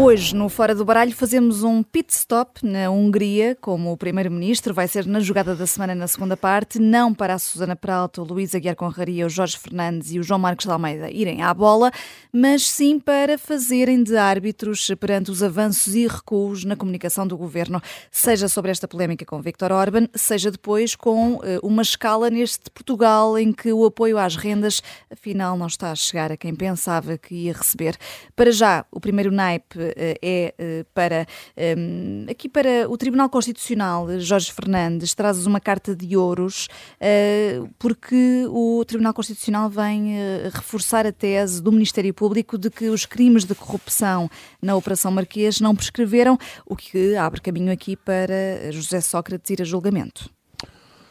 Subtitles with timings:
[0.00, 4.72] Hoje, no Fora do Baralho, fazemos um pit stop na Hungria, como o Primeiro-Ministro.
[4.72, 8.24] Vai ser na jogada da semana, na segunda parte, não para a Susana Peralta, o
[8.24, 11.90] Luís Aguiar Conraria, o Jorge Fernandes e o João Marcos de Almeida irem à bola,
[12.32, 17.82] mas sim para fazerem de árbitros perante os avanços e recuos na comunicação do governo,
[18.08, 23.36] seja sobre esta polémica com Viktor Orban, seja depois com eh, uma escala neste Portugal
[23.36, 27.34] em que o apoio às rendas, afinal, não está a chegar a quem pensava que
[27.34, 27.96] ia receber.
[28.36, 34.52] Para já, o primeiro naipe é eh, para ehm, aqui para o Tribunal Constitucional, Jorge
[34.52, 36.68] Fernandes, trazes uma carta de ouros,
[37.00, 40.16] eh, porque o Tribunal Constitucional vem
[40.52, 44.30] reforçar a tese do Ministério Público de que os crimes de corrupção
[44.60, 49.64] na Operação Marquês não prescreveram, o que abre caminho aqui para José Sócrates ir a
[49.64, 50.30] julgamento.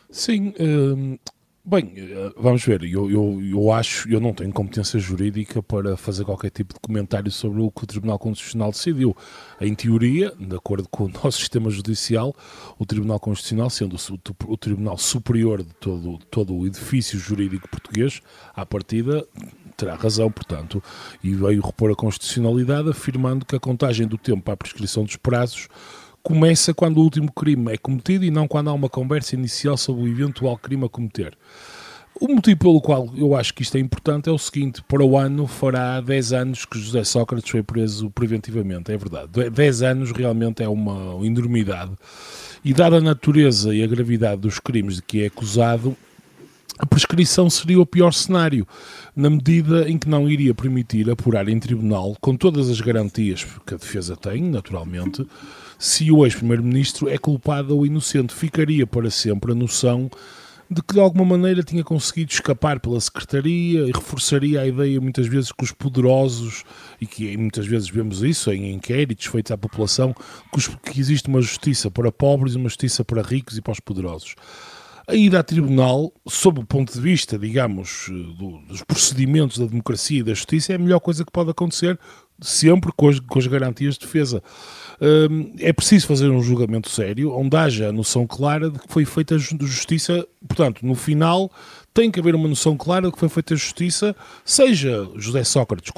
[0.10, 1.18] Sim, ehm,
[1.70, 6.24] Bem, eh, vamos ver, eu, eu, eu acho, eu não tenho competência jurídica para fazer
[6.24, 9.14] qualquer tipo de comentário sobre o que o Tribunal Constitucional decidiu.
[9.60, 12.34] Em teoria, de acordo com o nosso sistema judicial,
[12.80, 18.22] o Tribunal Constitucional, sendo o, o Tribunal Superior de todo, todo o edifício jurídico português,
[18.56, 19.28] à partida
[19.76, 20.82] terá razão, portanto,
[21.22, 25.18] e veio repor a constitucionalidade afirmando que a contagem do tempo para a prescrição dos
[25.18, 25.68] prazos
[26.28, 30.04] começa quando o último crime é cometido e não quando há uma conversa inicial sobre
[30.04, 31.38] o eventual crime a cometer.
[32.20, 35.18] O motivo pelo qual eu acho que isto é importante é o seguinte: para o
[35.18, 39.50] ano fará 10 anos que José Sócrates foi preso preventivamente, é verdade.
[39.50, 41.92] 10 anos realmente é uma enormidade.
[42.62, 45.96] E dada a natureza e a gravidade dos crimes de que é acusado,
[46.78, 48.68] a prescrição seria o pior cenário,
[49.16, 53.74] na medida em que não iria permitir apurar em tribunal, com todas as garantias que
[53.74, 55.26] a defesa tem, naturalmente,
[55.78, 58.34] se o ex-primeiro-ministro é culpado ou inocente.
[58.34, 60.10] Ficaria para sempre a noção
[60.70, 65.28] de que de alguma maneira tinha conseguido escapar pela secretaria e reforçaria a ideia muitas
[65.28, 66.64] vezes que os poderosos,
[67.00, 70.14] e que muitas vezes vemos isso em inquéritos feitos à população,
[70.52, 73.72] que, os, que existe uma justiça para pobres e uma justiça para ricos e para
[73.72, 74.36] os poderosos.
[75.08, 80.20] A ida a tribunal, sob o ponto de vista, digamos, do, dos procedimentos da democracia
[80.20, 81.98] e da justiça, é a melhor coisa que pode acontecer,
[82.40, 84.42] sempre com as, com as garantias de defesa.
[85.00, 89.06] Hum, é preciso fazer um julgamento sério, onde haja a noção clara de que foi
[89.06, 90.28] feita justiça.
[90.48, 91.52] Portanto, no final,
[91.94, 94.16] tem que haver uma noção clara de que foi feita justiça,
[94.46, 95.92] seja José Sócrates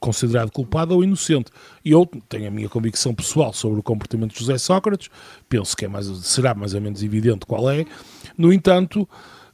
[0.00, 1.50] considerado culpado ou inocente.
[1.84, 5.08] E eu tenho a minha convicção pessoal sobre o comportamento de José Sócrates,
[5.48, 7.84] penso que é mais, será mais ou menos evidente qual é.
[8.36, 9.08] No entanto,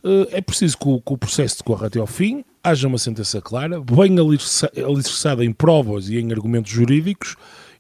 [0.05, 3.41] eh, é preciso que o, que o processo decorra até ao fim, haja uma sentença
[3.41, 7.37] clara, bem alicerçada em provas e em argumentos jurídicos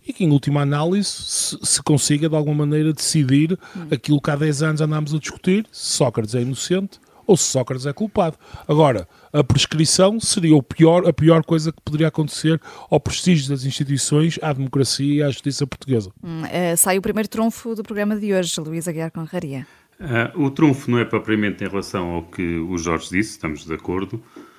[0.06, 3.86] e que, em última análise, se, se consiga de alguma maneira decidir hum.
[3.90, 7.86] aquilo que há 10 anos andámos a discutir: se Sócrates é inocente ou se Sócrates
[7.86, 8.36] é culpado.
[8.66, 12.60] Agora, a prescrição seria o pior, a pior coisa que poderia acontecer
[12.90, 16.10] ao prestígio das instituições, à democracia e à justiça portuguesa.
[16.22, 19.66] Hum, uh, sai o primeiro trunfo do programa de hoje, Luís Aguiar Conraria.
[20.00, 23.72] Uh, o trunfo não é propriamente em relação ao que o Jorge disse, estamos de
[23.72, 24.51] acordo, uh,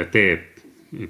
[0.00, 0.56] até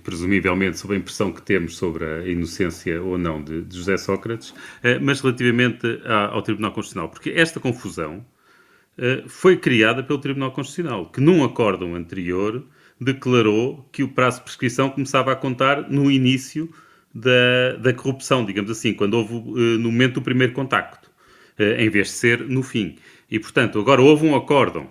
[0.03, 4.55] presumivelmente sob a impressão que temos sobre a inocência ou não de, de José Sócrates,
[4.83, 6.01] eh, mas relativamente
[6.31, 8.25] ao Tribunal Constitucional, porque esta confusão
[8.99, 12.65] eh, foi criada pelo Tribunal Constitucional, que num acórdão anterior
[13.01, 16.71] declarou que o prazo de prescrição começava a contar no início
[17.15, 21.11] da, da corrupção, digamos assim, quando houve eh, no momento do primeiro contacto,
[21.59, 22.97] em vez de ser no fim.
[23.31, 24.91] E, portanto, agora houve um acórdão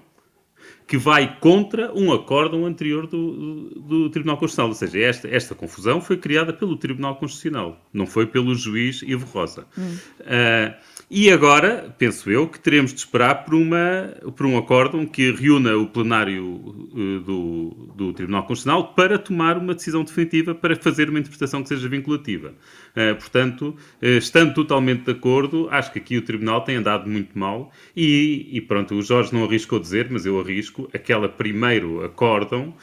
[0.87, 4.69] que vai contra um acórdão anterior do, do, Tribunal Constitucional.
[4.69, 9.25] Ou seja, esta, esta confusão foi criada pelo Tribunal Constitucional, não foi pelo juiz Ivo
[9.25, 9.65] Rosa.
[9.77, 9.97] Hum.
[10.21, 10.75] Uh,
[11.09, 15.77] e agora, penso eu, que teremos de esperar por, uma, por um acórdão que reúna
[15.77, 21.19] o plenário uh, do, do Tribunal Constitucional para tomar uma decisão definitiva, para fazer uma
[21.19, 22.55] interpretação que seja vinculativa.
[22.95, 27.37] Uh, portanto, uh, estando totalmente de acordo, acho que aqui o Tribunal tem andado muito
[27.37, 32.75] mal e, e pronto, o Jorge não arriscou dizer, mas eu arrisco, aquela primeiro acórdão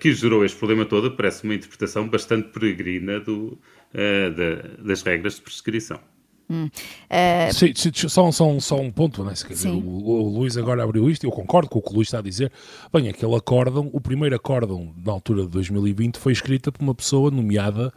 [0.00, 3.56] que gerou este problema todo, parece uma interpretação bastante peregrina do,
[3.94, 6.00] da, das regras de prescrição.
[6.50, 6.68] Hum.
[7.08, 7.54] Uh...
[7.54, 9.32] Sim, só, só, só um ponto, né?
[9.46, 12.08] Quer dizer, o, o, Luís agora abriu isto, eu concordo com o que o Luís
[12.08, 12.50] está a dizer.
[12.92, 17.30] Bem, aquele acórdão, o primeiro acórdão na altura de 2020 foi escrita por uma pessoa
[17.30, 17.92] nomeada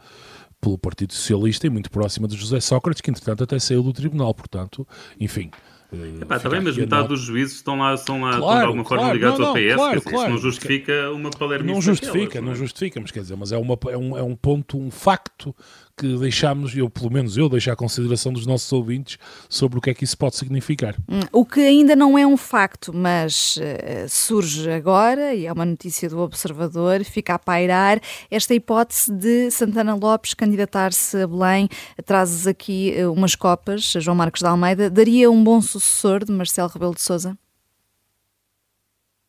[0.60, 4.32] pelo Partido Socialista e muito próxima de José Sócrates, que entretanto até saiu do tribunal,
[4.32, 4.86] portanto,
[5.20, 5.50] enfim.
[5.92, 8.84] Eh, Epá, também, mas metade dos juízes estão lá, estão lá claro, estão de alguma
[8.84, 11.82] claro, forma ligados não, não, ao PS, claro, claro, isso não justifica uma palermice Não
[11.82, 14.90] justifica, não justifica, mas quer dizer, mas é, uma, é, um, é um ponto, um
[14.90, 15.54] facto
[15.96, 19.16] que deixámos, eu pelo menos eu, deixo à consideração dos nossos ouvintes
[19.48, 20.96] sobre o que é que isso pode significar.
[21.08, 25.64] Hum, o que ainda não é um facto, mas uh, surge agora, e é uma
[25.64, 28.00] notícia do Observador, fica a pairar
[28.30, 31.68] esta hipótese de Santana Lopes candidatar-se a Belém.
[32.04, 34.90] Trazes aqui uh, umas copas, João Marcos de Almeida.
[34.90, 37.38] Daria um bom sucessor de Marcelo Rebelo de Sousa?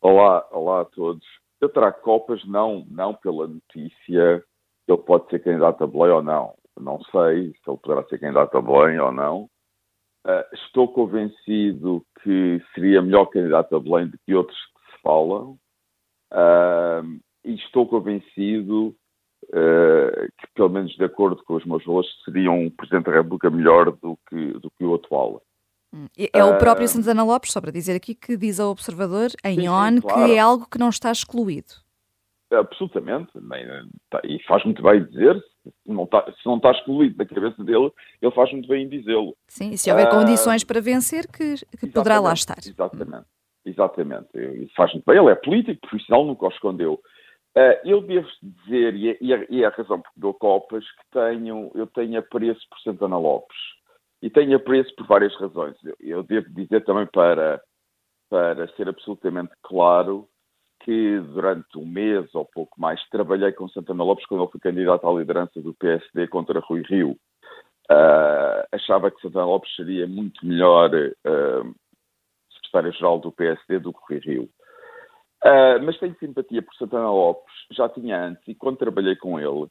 [0.00, 1.24] Olá, olá a todos.
[1.60, 4.44] Eu trago copas não, não pela notícia
[4.92, 6.54] ele pode ser candidato a Belém ou não.
[6.78, 9.48] Não sei se ele poderá ser candidato a Belém ou não.
[10.26, 15.58] Uh, estou convencido que seria melhor candidato a Belém do que outros que se falam.
[16.32, 18.94] Uh, e estou convencido
[19.44, 23.50] uh, que, pelo menos de acordo com os meus valores, seria um Presidente da República
[23.50, 25.40] melhor do que, do que o atual.
[25.94, 29.60] Hum, é o próprio Santana Lopes, só para dizer aqui, que diz ao observador, em
[29.60, 30.26] sim, ON, claro.
[30.26, 31.85] que é algo que não está excluído.
[32.52, 33.32] Absolutamente,
[34.08, 37.64] tá, e faz muito bem dizer, se não, está, se não está excluído da cabeça
[37.64, 37.90] dele,
[38.22, 39.36] ele faz muito bem em dizê-lo.
[39.48, 42.58] Sim, e se houver uh, condições para vencer, que, que poderá lá estar.
[42.58, 43.26] Exatamente,
[43.64, 44.28] exatamente.
[44.34, 47.00] E faz muito bem, ele é político, profissional, nunca o escondeu.
[47.56, 50.84] Uh, eu devo dizer, e é, e, é, e é a razão porque dou copas,
[50.84, 53.56] que tenho, eu tenho apreço por Santana Lopes.
[54.22, 55.76] E tenho apreço por várias razões.
[55.82, 57.60] Eu, eu devo dizer também para,
[58.30, 60.28] para ser absolutamente claro,
[60.86, 65.04] que durante um mês ou pouco mais trabalhei com Santana Lopes quando ele foi candidato
[65.04, 67.18] à liderança do PSD contra Rui Rio.
[67.90, 71.74] Uh, achava que Santana Lopes seria muito melhor uh,
[72.54, 74.42] secretário-geral do PSD do que Rui Rio.
[75.44, 79.68] Uh, mas tenho simpatia por Santana Lopes, já tinha antes, e quando trabalhei com ele,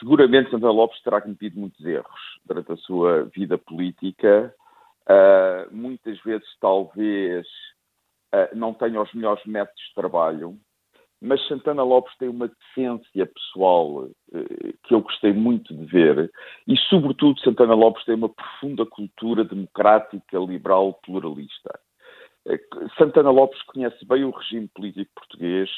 [0.00, 4.52] seguramente Santana Lopes terá cometido muitos erros durante a sua vida política.
[5.08, 7.46] Uh, muitas vezes, talvez,
[8.34, 10.58] uh, não tenha os melhores métodos de trabalho,
[11.20, 16.30] mas Santana Lopes tem uma decência pessoal uh, que eu gostei muito de ver
[16.66, 21.78] e, sobretudo, Santana Lopes tem uma profunda cultura democrática, liberal, pluralista.
[22.44, 22.58] Uh,
[22.98, 25.70] Santana Lopes conhece bem o regime político português,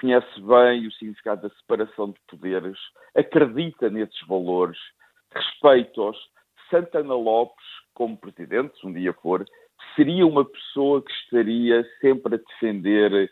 [0.00, 2.78] conhece bem o significado da separação de poderes,
[3.14, 4.78] acredita nesses valores,
[5.34, 6.16] respeita-os.
[6.70, 7.64] Santana Lopes,
[7.94, 9.44] como presidente, se um dia for,
[9.94, 13.30] seria uma pessoa que estaria sempre a defender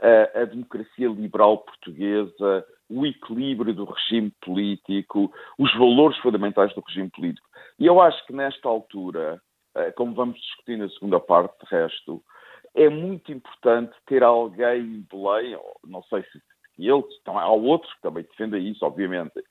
[0.00, 7.10] a, a, democracia liberal portuguesa, o equilíbrio do regime político, os valores fundamentais do regime
[7.10, 7.46] político.
[7.78, 9.40] E eu acho que nesta altura,
[9.74, 12.22] eh, como vamos discutir na segunda parte, de resto,
[12.74, 16.40] é muito importante ter alguém em Belém, não sei se
[16.78, 19.42] ele, há outros que também defendem isso, obviamente,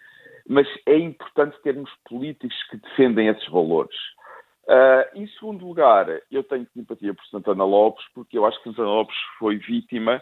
[0.47, 3.95] mas é importante termos políticos que defendem esses valores.
[4.67, 8.89] Uh, em segundo lugar, eu tenho simpatia por Santana Lopes, porque eu acho que Santana
[8.89, 10.21] Lopes foi vítima,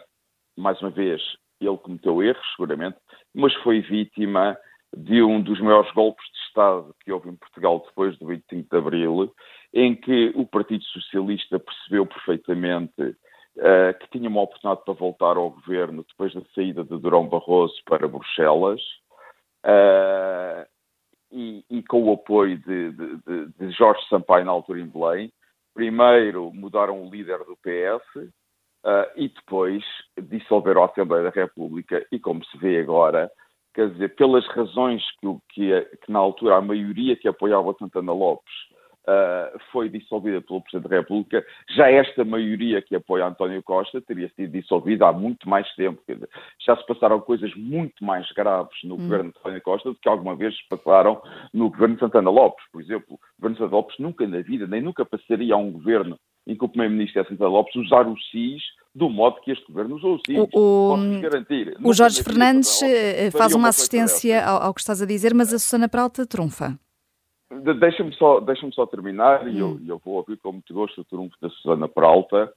[0.56, 1.22] mais uma vez,
[1.60, 2.98] ele cometeu erros, seguramente,
[3.34, 4.56] mas foi vítima
[4.96, 8.76] de um dos maiores golpes de Estado que houve em Portugal depois do 25 de
[8.76, 9.34] Abril,
[9.72, 15.50] em que o Partido Socialista percebeu perfeitamente uh, que tinha uma oportunidade para voltar ao
[15.50, 18.80] governo depois da saída de Durão Barroso para Bruxelas.
[19.64, 20.66] Uh,
[21.34, 25.32] e, e com o apoio de, de, de, Jorge Sampaio na altura em Belém.
[25.74, 28.30] Primeiro mudaram o líder do PS uh,
[28.84, 29.82] ah, e depois
[30.16, 33.28] dissolveram a Assembleia da República e como se vê agora,
[33.74, 38.54] quer dizer, pelas razões que, que, que na altura a maioria que apoiava Santana Lopes
[39.08, 44.30] uh, foi dissolvida pelo Presidente da República, já esta maioria que apoia António Costa teria
[44.34, 46.02] sido dissolvida há muito mais tempo.
[46.64, 48.98] Já se passaram coisas muito mais graves no hum.
[48.98, 51.20] governo de António Costa do que alguma vez se passaram
[51.52, 52.64] no governo de Santana Lopes.
[52.72, 55.72] Por exemplo, o governo de Santana Lopes nunca na vida, nem nunca passaria a um
[55.72, 58.62] governo em que o Primeiro-Ministro é Santana Lopes usar o SIS
[58.94, 60.38] do modo que este governo usou o SIS.
[60.52, 61.76] O, o, garantir.
[61.82, 65.58] O Jorge Fernandes eh, faz uma assistência ao, ao, que estás a dizer, mas a
[65.58, 66.78] Susana Peralta trunfa.
[67.78, 69.84] Deixa-me só, deixa só terminar, e eu, hum.
[69.86, 72.52] eu vou ouvir com muito gosto o trunfo da Susana Peralta.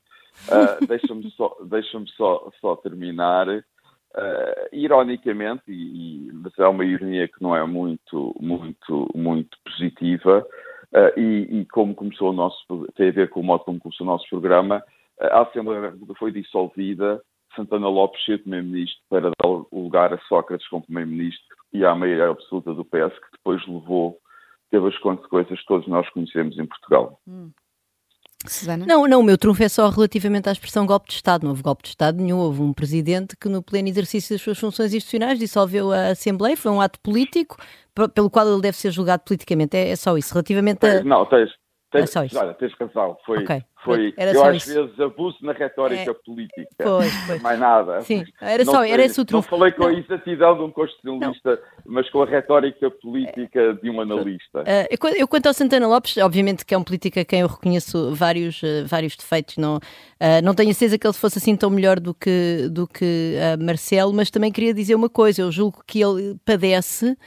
[0.47, 3.47] Uh, deixa-me só, deixa só, só terminar.
[3.49, 10.47] Uh, ironicamente, e, e, mas é uma ironia que não é muito, muito, muito positiva,
[10.93, 12.57] uh, e, e, como começou o nosso,
[12.95, 14.81] tem a ver com o modo como começou o nosso programa,
[15.19, 17.21] a Assembleia da República foi dissolvida,
[17.55, 22.73] Santana Lopes ser primeiro-ministro para dar lugar a Sócrates como primeiro-ministro e à maioria absoluta
[22.73, 24.17] do PS, que depois levou
[24.69, 27.19] teve as consequências que todos nós conhecemos em Portugal.
[27.27, 27.51] Hum.
[28.45, 28.85] Susana?
[28.85, 31.43] Não, não, o meu trunfo é só relativamente à expressão golpe de Estado.
[31.43, 32.37] Não houve golpe de Estado nenhum.
[32.37, 36.55] Houve um presidente que, no pleno exercício das suas funções institucionais, dissolveu a Assembleia.
[36.55, 37.57] Foi um ato político
[38.13, 39.75] pelo qual ele deve ser julgado politicamente.
[39.75, 40.33] É, é só isso.
[40.33, 41.03] Relativamente a.
[41.03, 41.49] Não, tens,
[42.03, 42.37] é só isso.
[42.37, 43.17] Olha, tens razão.
[43.25, 43.63] Foi, okay.
[43.83, 44.73] foi era eu às isso.
[44.73, 46.13] vezes abuso na retórica é...
[46.13, 46.67] política.
[46.77, 47.41] Pois, pois.
[47.41, 48.01] Mais nada.
[48.01, 49.49] Sim, era só, era esse o trunfo.
[49.51, 49.89] Não falei com não.
[49.89, 51.93] a exatidão de um constitucionalista, não.
[51.93, 54.61] mas com a retórica política de um analista.
[54.61, 57.47] Uh, eu, eu, quanto ao Santana Lopes, obviamente que é um político a quem eu
[57.47, 61.55] reconheço vários, uh, vários defeitos, não, uh, não tenho a certeza que ele fosse assim
[61.55, 65.83] tão melhor do que, do que Marcelo, mas também queria dizer uma coisa, eu julgo
[65.85, 67.17] que ele padece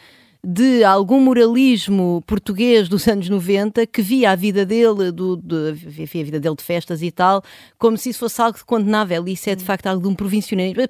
[0.43, 6.23] de algum moralismo português dos anos 90 que via a vida dele, do, de, via
[6.23, 7.43] a vida dele de festas e tal,
[7.79, 9.27] como se isso fosse algo condenável.
[9.29, 10.83] E isso é de facto algo de um provincianismo.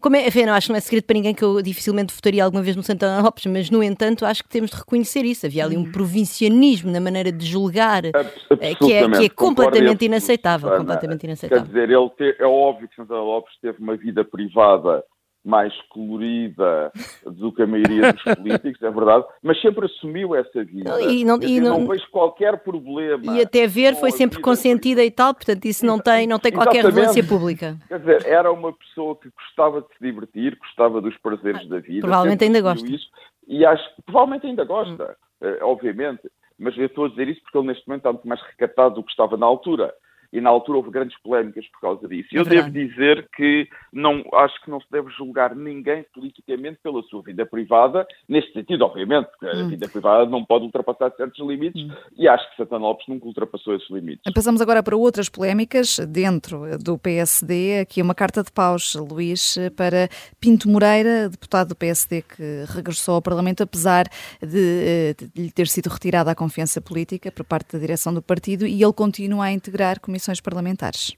[0.00, 2.44] Como é, enfim, não acho que não é segredo para ninguém que eu dificilmente votaria
[2.44, 5.46] alguma vez no Santana Lopes, mas no entanto acho que temos de reconhecer isso.
[5.46, 5.92] Havia ali um uhum.
[5.92, 10.76] provincianismo na maneira de julgar eh, que é, que é completamente inaceitável.
[10.76, 11.64] Completamente inaceitável.
[11.64, 15.04] Quer dizer, ele te, é óbvio que Santana Lopes teve uma vida privada
[15.44, 16.92] mais colorida
[17.24, 21.00] do que a maioria dos políticos, é verdade, mas sempre assumiu essa vida.
[21.02, 23.36] E não, e não, não vejo qualquer problema.
[23.36, 26.84] E até ver foi sempre consentida e tal, portanto isso não tem, não tem qualquer
[26.84, 27.76] relevância pública.
[27.88, 32.02] Quer dizer, era uma pessoa que gostava de se divertir, gostava dos prazeres da vida.
[32.02, 32.86] Provavelmente ainda gosta.
[32.86, 33.08] Isso,
[33.48, 35.46] e acho que provavelmente ainda gosta, hum.
[35.62, 38.96] obviamente, mas eu estou a dizer isso porque ele neste momento está muito mais recatado
[38.96, 39.94] do que estava na altura
[40.32, 42.28] e na altura houve grandes polémicas por causa disso.
[42.32, 47.02] É eu devo dizer que não, acho que não se deve julgar ninguém politicamente pela
[47.04, 49.66] sua vida privada, neste sentido, obviamente, porque hum.
[49.66, 51.90] a vida privada não pode ultrapassar certos limites hum.
[52.16, 54.32] e acho que Santana Lopes nunca ultrapassou esses limites.
[54.32, 57.80] Passamos agora para outras polémicas dentro do PSD.
[57.80, 60.08] Aqui uma carta de paus, Luís, para
[60.40, 64.04] Pinto Moreira, deputado do PSD que regressou ao Parlamento, apesar
[64.40, 68.22] de, eh, de lhe ter sido retirada a confiança política por parte da direção do
[68.22, 71.16] partido e ele continua a integrar comissões comissões parlamentares.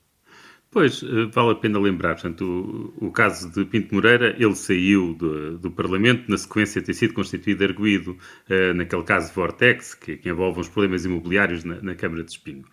[0.70, 5.12] Pois, eh, vale a pena lembrar, portanto, o, o caso de Pinto Moreira, ele saiu
[5.12, 8.12] do, do, Parlamento na sequência de ter sido constituído arguído,
[8.48, 12.64] uh, naquele caso Vortex, que, que, envolve uns problemas imobiliários na, na Câmara de Espinho.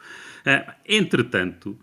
[0.46, 1.78] Uh, entretanto,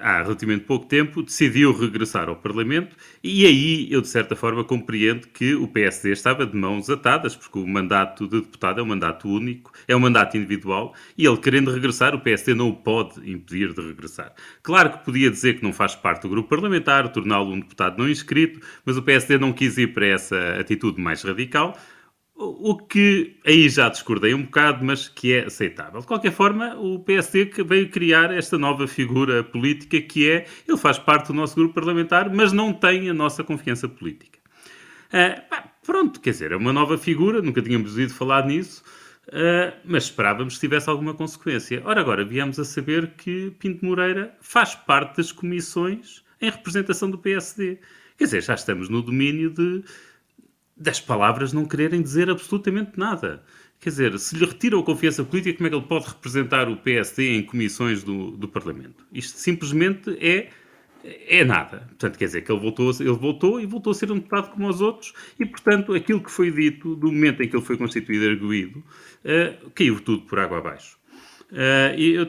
[0.00, 5.28] há relativamente pouco tempo, decidiu regressar ao Parlamento e aí eu, de certa forma, compreendo
[5.28, 9.28] que o PSD estava de mãos atadas, porque o mandato de deputado é um mandato
[9.28, 13.72] único, é um mandato individual e ele, querendo regressar, o PSD não o pode impedir
[13.74, 14.32] de regressar.
[14.62, 18.08] Claro que podia dizer que não faz parte do grupo parlamentar, torná-lo um deputado não
[18.08, 21.76] inscrito, mas o PSD não quis ir para essa atitude mais radical.
[22.40, 26.00] O que aí já discordei um bocado, mas que é aceitável.
[26.00, 31.00] De qualquer forma, o PSD veio criar esta nova figura política que é, ele faz
[31.00, 34.38] parte do nosso grupo parlamentar, mas não tem a nossa confiança política.
[35.08, 38.84] Uh, pronto, quer dizer, é uma nova figura, nunca tínhamos ouvido falar nisso,
[39.30, 41.82] uh, mas esperávamos que tivesse alguma consequência.
[41.84, 47.18] Ora, agora viemos a saber que Pinto Moreira faz parte das comissões em representação do
[47.18, 47.80] PSD.
[48.16, 49.82] Quer dizer, já estamos no domínio de
[50.78, 53.42] das palavras não quererem dizer absolutamente nada.
[53.80, 56.76] Quer dizer, se lhe retiram a confiança política, como é que ele pode representar o
[56.76, 59.06] PSD em comissões do, do Parlamento?
[59.12, 60.50] Isto simplesmente é,
[61.04, 61.84] é nada.
[61.88, 64.68] Portanto, quer dizer que ele voltou, ele voltou e voltou a ser um deputado como
[64.68, 68.28] os outros e, portanto, aquilo que foi dito do momento em que ele foi constituído
[68.28, 70.98] arguído, uh, caiu tudo por água abaixo.
[71.52, 72.26] Uh, e eu,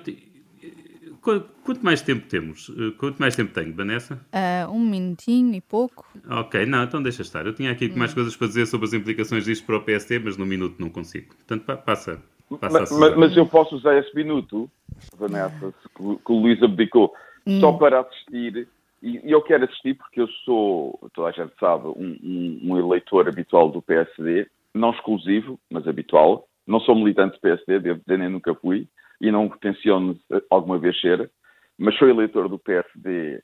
[1.64, 2.70] Quanto mais tempo temos?
[2.70, 4.16] Eh, quanto mais tempo tenho, Vanessa?
[4.34, 6.06] Uh, um minutinho e pouco.
[6.30, 7.46] Ok, não, então deixa estar.
[7.46, 7.98] Eu tinha aqui hum.
[7.98, 10.90] mais coisas para dizer sobre as implicações disto para o PST, mas num minuto não
[10.90, 11.36] consigo.
[11.36, 12.22] Portanto, passa.
[12.60, 14.70] passa mas, mas, mas, eu posso usar esse minuto,
[15.18, 17.14] Vanessa, que, que o Luís abdicou,
[17.46, 17.60] hum.
[17.60, 18.68] só para assistir.
[19.02, 23.30] E eu quero assistir porque eu sou, toda a gente sabe, um, um, um eleitor
[23.30, 26.48] habitual do PSD, não exclusivo, mas habitual.
[26.68, 28.88] Não sou militante do PSD, devo dizer, nem nunca fui
[29.22, 30.18] e não tenciono
[30.50, 31.30] alguma vez ser,
[31.78, 33.42] mas sou eleitor do PSD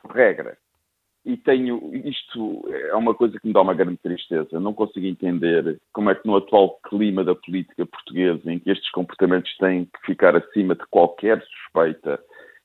[0.00, 0.56] por regra.
[1.24, 4.58] E tenho, isto é uma coisa que me dá uma grande tristeza.
[4.58, 8.90] Não consigo entender como é que no atual clima da política portuguesa, em que estes
[8.92, 12.18] comportamentos têm que ficar acima de qualquer suspeita,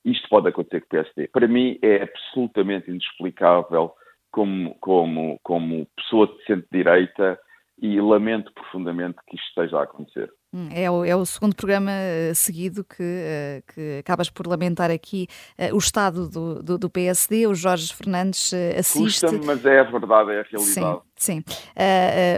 [0.05, 1.27] isto pode acontecer com o PSD.
[1.27, 3.93] Para mim é absolutamente inexplicável
[4.31, 7.39] como, como, como pessoa de centro-direita
[7.81, 10.31] e lamento profundamente que isto esteja a acontecer.
[10.71, 15.27] É o, é o, segundo programa eh, seguido que, uh, que acabas por lamentar aqui
[15.57, 17.47] uh, o estado do, do, do, PSD.
[17.47, 19.21] O Jorge Fernandes uh, assiste.
[19.21, 21.01] Custa mas é a verdade, é a realidade.
[21.15, 21.43] Sim, sim.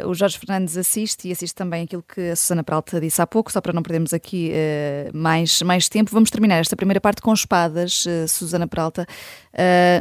[0.05, 3.51] o Jorge Fernandes assiste e assiste também aquilo que a Susana Peralta disse há pouco,
[3.51, 4.51] só para não perdermos aqui
[5.13, 6.11] mais, mais tempo.
[6.11, 9.07] Vamos terminar esta primeira parte com espadas, Susana Peralta.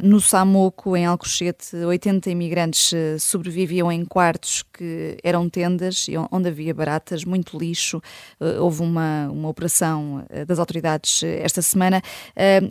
[0.03, 7.25] no Samoco, em Alcochete, 80 imigrantes sobreviviam em quartos que eram tendas, onde havia baratas,
[7.25, 8.03] muito lixo
[8.61, 12.03] houve uma, uma operação das autoridades esta semana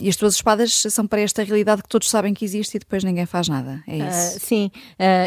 [0.00, 3.04] e as tuas espadas são para esta realidade que todos sabem que existe e depois
[3.04, 3.82] ninguém faz nada.
[3.86, 4.40] É isso?
[4.40, 4.70] sim,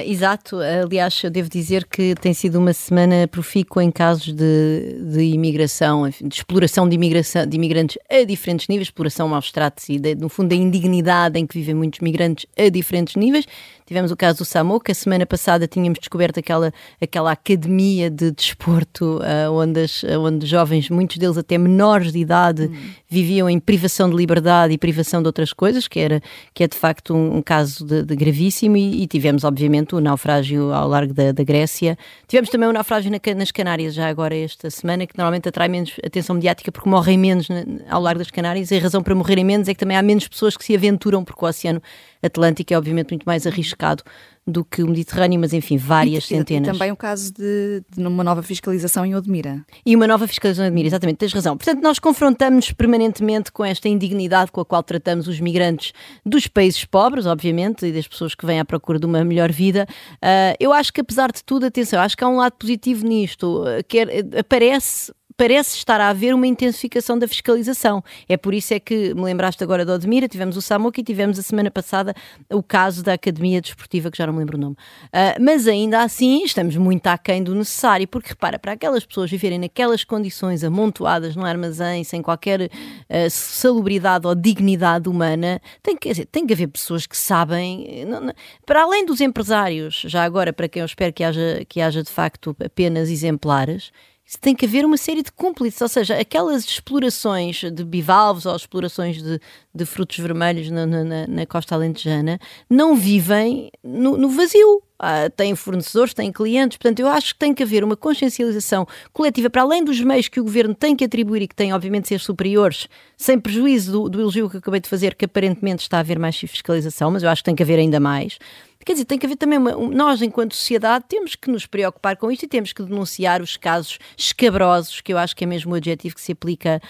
[0.05, 0.57] exato.
[0.59, 6.09] Aliás, eu devo dizer que tem sido uma semana profícua em casos de, de imigração,
[6.09, 10.29] de exploração de, imigração, de imigrantes a diferentes níveis, exploração maus tratos e, de, no
[10.29, 13.45] fundo, da indignidade em que vivem muitos migrantes a diferentes níveis.
[13.85, 18.31] Tivemos o caso do Samu, que a semana passada tínhamos descoberto aquela, aquela academia de
[18.31, 22.89] desporto uh, onde, as, onde jovens, muitos deles até menores de idade, hum.
[23.07, 26.21] viviam em privação de liberdade e privação de outras coisas, que, era,
[26.53, 28.77] que é de facto um, um caso de, de gravíssimo.
[28.77, 31.97] E, e, tivemos, obviamente, o naufrágio ao largo da, da Grécia.
[32.27, 35.93] Tivemos também o naufrágio na, nas Canárias, já agora esta semana, que normalmente atrai menos
[36.03, 38.71] atenção mediática porque morrem menos na, ao largo das Canárias.
[38.71, 41.23] E a razão para morrerem menos é que também há menos pessoas que se aventuram,
[41.23, 41.81] porque o Oceano
[42.21, 44.03] Atlântico é obviamente muito mais arriscado
[44.47, 46.69] do que o Mediterrâneo, mas enfim, várias e, centenas.
[46.69, 49.65] E também o caso de, de uma nova fiscalização em Odmira.
[49.85, 51.57] E uma nova fiscalização em Odmira, exatamente, tens razão.
[51.57, 55.91] Portanto, nós confrontamos permanentemente com esta indignidade com a qual tratamos os migrantes
[56.25, 59.85] dos países pobres, obviamente, e das pessoas que vêm à procura de uma melhor vida.
[60.15, 63.63] Uh, eu acho que, apesar de tudo, atenção, acho que há um lado positivo nisto.
[63.87, 64.07] Quer,
[64.39, 68.03] aparece parece estar a haver uma intensificação da fiscalização.
[68.27, 71.37] É por isso é que me lembraste agora de Odmira, tivemos o Samuca e tivemos
[71.37, 72.15] a semana passada
[72.51, 74.75] o caso da Academia Desportiva, que já não me lembro o nome.
[75.05, 79.59] Uh, mas ainda assim estamos muito aquém do necessário, porque repara, para aquelas pessoas viverem
[79.59, 86.25] naquelas condições amontoadas no armazém, sem qualquer uh, salubridade ou dignidade humana, tem que, dizer,
[86.25, 88.33] tem que haver pessoas que sabem, não, não,
[88.65, 92.09] para além dos empresários, já agora para quem eu espero que haja, que haja de
[92.09, 93.91] facto apenas exemplares,
[94.35, 99.23] tem que haver uma série de cúmplices, ou seja, aquelas explorações de bivalves ou explorações
[99.23, 99.39] de,
[99.73, 102.37] de frutos vermelhos na, na, na costa alentejana
[102.69, 104.83] não vivem no, no vazio.
[104.99, 109.47] Ah, têm fornecedores, têm clientes, portanto, eu acho que tem que haver uma consciencialização coletiva,
[109.47, 112.19] para além dos meios que o governo tem que atribuir e que têm, obviamente, ser
[112.19, 116.17] superiores, sem prejuízo do, do elogio que acabei de fazer, que aparentemente está a haver
[116.17, 118.39] mais fiscalização, mas eu acho que tem que haver ainda mais.
[118.85, 122.31] Quer dizer, tem que haver também uma, nós, enquanto sociedade, temos que nos preocupar com
[122.31, 125.75] isto e temos que denunciar os casos escabrosos, que eu acho que é mesmo o
[125.75, 126.81] adjetivo que se aplica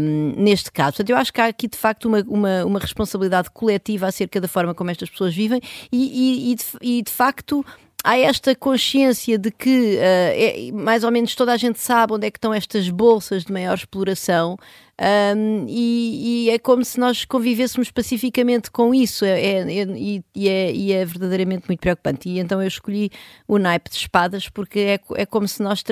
[0.00, 0.92] um, neste caso.
[0.92, 4.48] Portanto, eu acho que há aqui de facto uma, uma, uma responsabilidade coletiva acerca da
[4.48, 7.64] forma como estas pessoas vivem e, e, e, de, e de facto
[8.04, 12.26] há esta consciência de que uh, é, mais ou menos toda a gente sabe onde
[12.26, 14.58] é que estão estas bolsas de maior exploração
[15.00, 19.24] um, e, e, é como se nós convivêssemos pacificamente com isso.
[19.24, 22.28] É, é, é e, é, e, é, verdadeiramente muito preocupante.
[22.28, 23.10] E então eu escolhi
[23.48, 25.82] o naipe de espadas porque é, é como se nós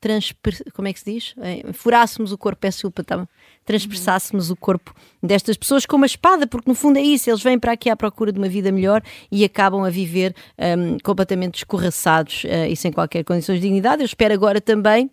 [0.00, 0.32] trans,
[0.72, 1.34] como é que se diz?
[1.38, 3.28] É, furássemos o corpo, é super, tá,
[4.50, 7.72] o corpo destas pessoas com uma espada, porque no fundo é isso, eles vêm para
[7.72, 12.66] aqui à procura de uma vida melhor e acabam a viver um, completamente escorraçados uh,
[12.68, 14.02] e sem qualquer condições de dignidade.
[14.02, 15.10] Eu espero agora também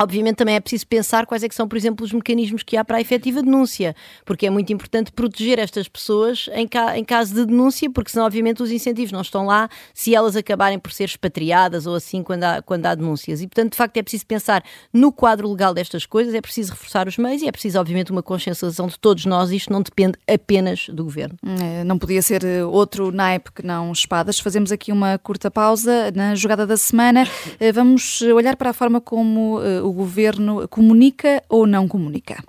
[0.00, 2.82] Obviamente também é preciso pensar quais é que são, por exemplo, os mecanismos que há
[2.82, 7.34] para a efetiva denúncia, porque é muito importante proteger estas pessoas em, ca em caso
[7.34, 11.04] de denúncia, porque senão, obviamente, os incentivos não estão lá se elas acabarem por ser
[11.04, 13.42] expatriadas ou assim quando há, quando há denúncias.
[13.42, 17.06] E, portanto, de facto, é preciso pensar no quadro legal destas coisas, é preciso reforçar
[17.06, 19.50] os meios e é preciso, obviamente, uma consciencialização de todos nós.
[19.50, 21.36] Isto não depende apenas do governo.
[21.44, 24.40] É, não podia ser eh, outro naipe que não espadas.
[24.40, 27.26] Fazemos aqui uma curta pausa na jogada da semana.
[27.58, 32.44] Eh, vamos olhar para a forma como o o governo comunica ou não comunica?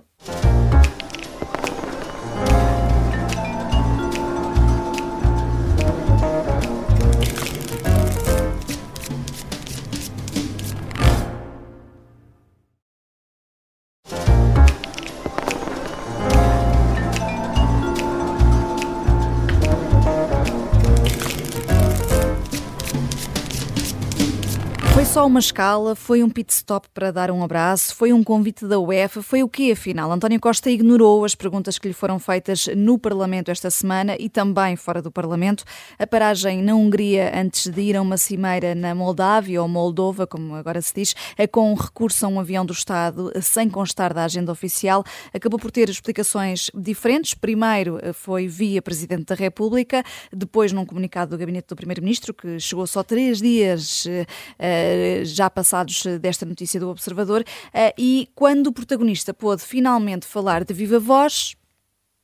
[25.06, 25.96] Só uma escala?
[25.96, 27.96] Foi um pit stop para dar um abraço?
[27.96, 29.22] Foi um convite da UEFA?
[29.22, 30.12] Foi o quê, afinal?
[30.12, 34.76] António Costa ignorou as perguntas que lhe foram feitas no Parlamento esta semana e também
[34.76, 35.64] fora do Parlamento.
[35.98, 40.56] A paragem na Hungria antes de ir a uma cimeira na Moldávia ou Moldova, como
[40.56, 44.52] agora se diz, é com recurso a um avião do Estado sem constar da agenda
[44.52, 47.34] oficial, acabou por ter explicações diferentes.
[47.34, 52.60] Primeiro eh, foi via Presidente da República, depois num comunicado do Gabinete do Primeiro-Ministro, que
[52.60, 54.91] chegou só três dias uh,
[55.26, 60.74] já passados desta notícia do Observador, eh, e quando o protagonista pôde finalmente falar de
[60.74, 61.56] viva voz,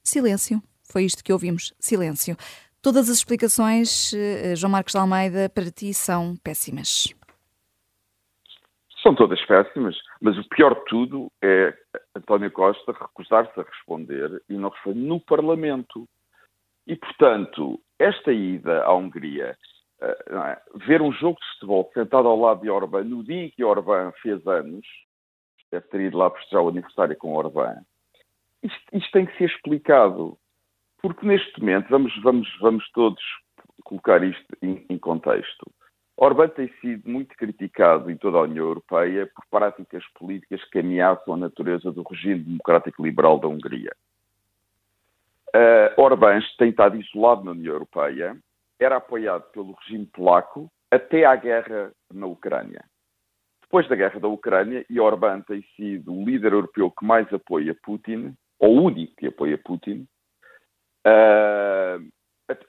[0.04, 0.62] silêncio.
[0.84, 2.36] Foi isto que ouvimos, silêncio.
[2.82, 7.14] Todas as explicações, eh, João Marcos de Almeida, para ti são péssimas.
[9.04, 11.74] São todas péssimas, mas o pior de tudo é
[12.16, 16.08] António Costa recusar-se a responder e não responder no Parlamento.
[16.86, 19.58] E, portanto, esta ida à Hungria
[20.02, 20.62] é?
[20.76, 24.12] ver um jogo de futebol sentado ao lado de Orbán no dia em que Orbán
[24.22, 24.86] fez anos
[25.72, 27.82] deve ter ido lá festejar o aniversário com Orbán.
[28.64, 30.38] Isto, isto, tem que ser explicado,
[31.02, 33.22] porque neste momento, vamos, vamos, vamos todos
[33.84, 35.70] colocar isto em, em contexto.
[36.16, 41.36] Orbán tem sido muito criticado em toda a União Europeia por práticas políticas que ameaçam
[41.36, 43.96] a natureza do regime democrático liberal da Hungria.
[45.56, 48.36] Uh, Orbán tem estado isolado na União Europeia,
[48.80, 52.84] era apoiado pelo regime polaco até à guerra na Ucrânia.
[53.62, 57.76] Depois da guerra da Ucrânia, e Orbán tem sido o líder europeu que mais apoia
[57.84, 60.08] Putin, ou o único que apoia Putin,
[61.06, 62.00] uh,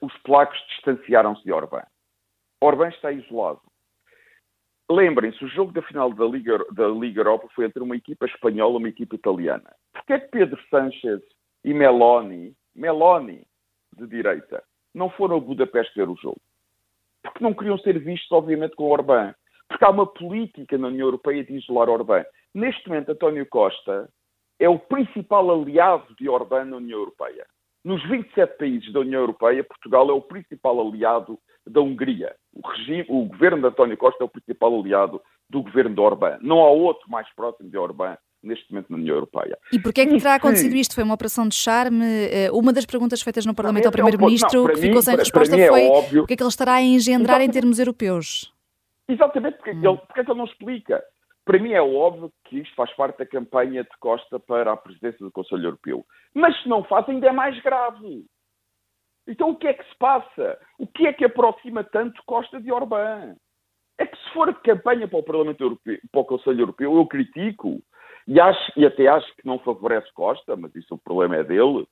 [0.01, 1.85] os polacos distanciaram-se de Orbán.
[2.61, 3.61] Orbán está isolado.
[4.91, 8.73] Lembrem-se, o jogo da final da Liga, da Liga Europa foi entre uma equipa espanhola
[8.73, 9.73] e uma equipa italiana.
[9.93, 11.21] Porquê é que Pedro Sánchez
[11.63, 13.45] e Meloni, Meloni,
[13.95, 16.41] de direita, não foram a Budapeste ver o jogo?
[17.21, 19.33] Porque não queriam ser vistos, obviamente, com Orbán.
[19.67, 22.23] Porque há uma política na União Europeia de isolar Orbán.
[22.53, 24.09] Neste momento, António Costa
[24.59, 27.45] é o principal aliado de Orbán na União Europeia.
[27.83, 32.35] Nos 27 países da União Europeia, Portugal é o principal aliado da Hungria.
[32.53, 36.37] O, regime, o governo de António Costa é o principal aliado do governo de Orbán.
[36.41, 39.57] Não há outro mais próximo de Orbán neste momento na União Europeia.
[39.71, 40.95] E porquê é que terá acontecido isto?
[40.95, 42.05] Foi uma operação de charme?
[42.05, 45.67] Eh, uma das perguntas feitas no Parlamento ao é Primeiro-Ministro, que ficou sem resposta, é
[45.67, 46.23] foi óbvio...
[46.23, 47.49] o que é que ele estará a engendrar Exatamente.
[47.49, 48.53] em termos europeus?
[49.07, 49.89] Exatamente, porque, hum.
[49.89, 51.03] ele, porque é que ele não explica?
[51.43, 55.19] Para mim é óbvio que isto faz parte da campanha de Costa para a presidência
[55.19, 56.05] do Conselho Europeu.
[56.33, 58.23] Mas se não faz, ainda é mais grave.
[59.27, 60.59] Então o que é que se passa?
[60.77, 63.35] O que é que aproxima tanto Costa de Orbán?
[63.97, 67.81] É que se for campanha para o Parlamento Europeu, para o Conselho Europeu, eu critico
[68.29, 71.87] e, acho, e até acho que não favorece Costa, mas isso o problema é dele.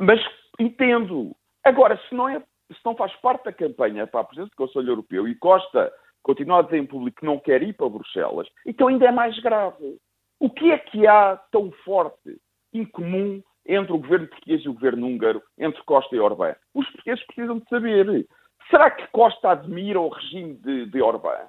[0.00, 0.18] Mas
[0.58, 1.36] entendo.
[1.62, 4.88] Agora, se não, é, se não faz parte da campanha para a presidência do Conselho
[4.88, 8.88] Europeu e Costa continua a dizer em público que não quer ir para Bruxelas, então
[8.88, 9.98] ainda é mais grave.
[10.40, 12.40] O que é que há tão forte
[12.72, 16.56] em comum entre o governo português e o governo húngaro, entre Costa e Orbán?
[16.72, 18.26] Os portugueses precisam de saber.
[18.70, 21.48] Será que Costa admira o regime de, de Orbán?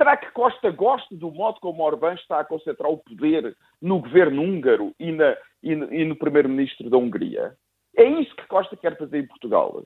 [0.00, 4.40] Será que Costa gosta do modo como Orbán está a concentrar o poder no governo
[4.40, 7.54] húngaro e, na, e, e no primeiro-ministro da Hungria?
[7.94, 9.84] É isso que Costa quer fazer em Portugal.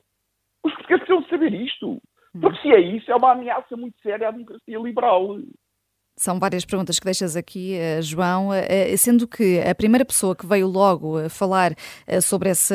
[0.62, 2.00] Os portugueses precisam saber isto.
[2.40, 5.37] Porque se é isso, é uma ameaça muito séria à democracia liberal.
[6.16, 10.37] São várias perguntas que deixas aqui, eh, João, eh, eh, sendo que a primeira pessoa
[10.37, 11.74] que veio logo falar
[12.22, 12.74] sobre essa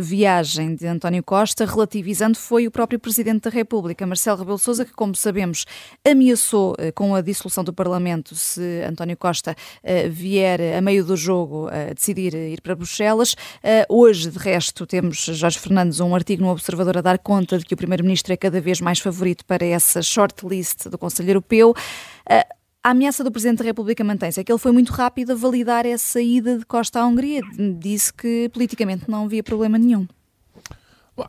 [0.00, 4.92] viagem de António Costa, relativizando, foi o próprio Presidente da República, Marcelo Rebelo Sousa, que,
[4.92, 5.66] como sabemos,
[6.04, 9.54] ameaçou com a dissolução do Parlamento se António Costa
[10.10, 13.36] vier a meio do jogo a decidir ir para Bruxelas.
[13.88, 17.74] Hoje, de resto, temos Jorge Fernandes, um artigo no Observador a dar conta de que
[17.74, 21.74] o Primeiro-Ministro é cada vez mais favorito para essa shortlist do Conselho Europeu.
[22.82, 24.40] A ameaça do Presidente da República mantém-se.
[24.40, 27.42] É que ele foi muito rápido a validar essa ida de Costa à Hungria.
[27.78, 30.06] Disse que politicamente não havia problema nenhum.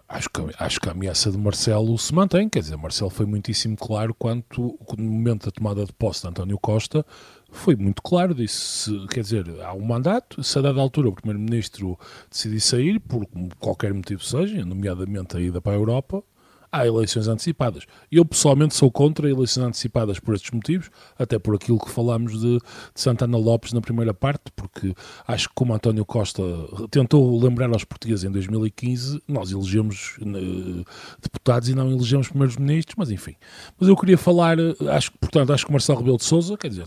[0.07, 3.75] Acho que, acho que a ameaça de Marcelo se mantém, quer dizer, Marcelo foi muitíssimo
[3.75, 7.05] claro quanto, no momento da tomada de posse de António Costa,
[7.51, 11.99] foi muito claro, disse, quer dizer, há um mandato, se a dada altura o Primeiro-Ministro
[12.29, 13.27] decidir sair, por
[13.59, 16.23] qualquer motivo seja, nomeadamente a ida para a Europa,
[16.71, 17.85] há eleições antecipadas.
[18.11, 22.57] Eu pessoalmente sou contra eleições antecipadas por estes motivos, até por aquilo que falámos de,
[22.57, 22.61] de
[22.95, 24.95] Santana Lopes na primeira parte, porque
[25.27, 26.41] acho que como António Costa
[26.89, 30.85] tentou lembrar aos portugueses em 2015, nós elegemos uh,
[31.21, 33.35] deputados e não elegemos primeiros ministros, mas enfim.
[33.79, 34.57] Mas eu queria falar,
[34.89, 36.85] acho que, portanto, acho que Marcelo Rebelo de Sousa, quer dizer,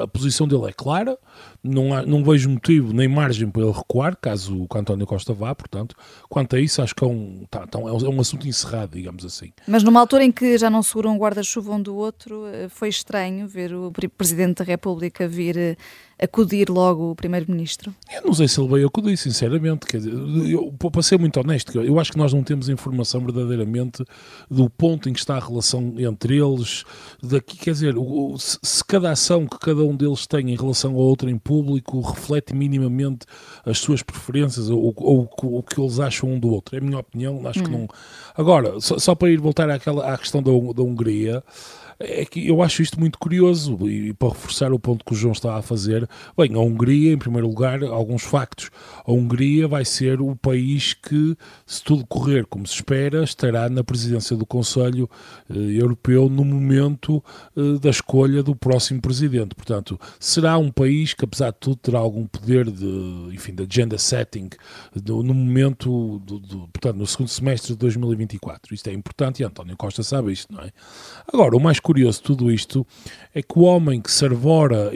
[0.00, 1.18] a posição dele é clara,
[1.66, 5.54] não, há, não vejo motivo nem margem para ele recuar, caso o António Costa vá,
[5.54, 5.96] portanto,
[6.28, 9.24] quanto a isso, acho que é um, tá, tá, é um assunto encerrado, digamos digamos
[9.24, 9.52] assim.
[9.66, 12.88] Mas numa altura em que já não seguram um guarda-chuva um do outro, eh, foi
[12.88, 15.76] estranho ver o Presidente da República vir eh,
[16.18, 17.94] acudir logo o Primeiro-Ministro?
[18.10, 19.86] Eu não sei se ele veio acudir, sinceramente.
[19.86, 24.04] Quer dizer, eu, para ser muito honesto, eu acho que nós não temos informação verdadeiramente
[24.50, 26.84] do ponto em que está a relação entre eles.
[27.22, 27.94] Daqui, quer dizer,
[28.38, 32.54] se, cada ação que cada um deles tem em relação a outra em público reflete
[32.54, 33.26] minimamente
[33.64, 36.76] as suas preferências ou, ou, ou o que eles acham um do outro.
[36.76, 37.64] É a minha opinião, acho hum.
[37.64, 37.88] que não.
[38.34, 41.42] Agora, só, só, para ir voltar àquela, à questão da, da Hungria
[41.98, 45.32] é que eu acho isto muito curioso e para reforçar o ponto que o João
[45.32, 48.70] está a fazer, bem, a Hungria, em primeiro lugar, alguns factos.
[49.04, 53.82] A Hungria vai ser o país que, se tudo correr como se espera, estará na
[53.82, 55.08] presidência do Conselho
[55.48, 57.22] eh, Europeu no momento
[57.56, 59.54] eh, da escolha do próximo presidente.
[59.54, 63.98] Portanto, será um país que, apesar de tudo, terá algum poder de, enfim, de agenda
[63.98, 64.50] setting
[64.94, 68.74] do, no momento, do, do, portanto, no segundo semestre de 2024.
[68.74, 70.70] Isto é importante e António Costa sabe isto, não é?
[71.32, 72.84] Agora, o mais curioso de tudo isto
[73.32, 74.90] é que o homem que se arvora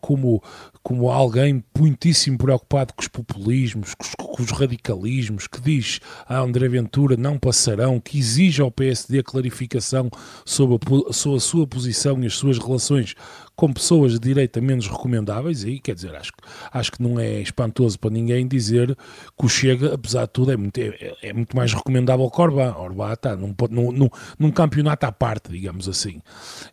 [0.00, 0.42] como,
[0.90, 6.40] como alguém muitíssimo preocupado com os populismos, com os, com os radicalismos, que diz a
[6.40, 10.10] André Ventura não passarão, que exige ao PSD a clarificação
[10.44, 13.14] sobre a, sobre a sua posição e as suas relações
[13.60, 16.32] com pessoas de direita menos recomendáveis, e quer dizer, acho,
[16.72, 18.96] acho que não é espantoso para ninguém dizer
[19.38, 22.74] que o Chega, apesar de tudo, é muito, é, é muito mais recomendável que Orbán.
[22.78, 26.22] Orbán está num, num, num, campeonato à parte, digamos assim.